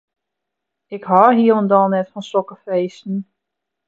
Ik 0.95 1.03
hâld 1.11 1.37
hielendal 1.39 1.87
net 1.91 2.11
fan 2.13 2.25
sokke 2.31 2.55
feesten. 2.65 3.17